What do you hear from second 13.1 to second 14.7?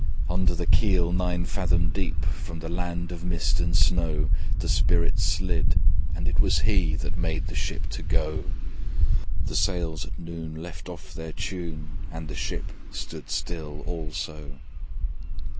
still also.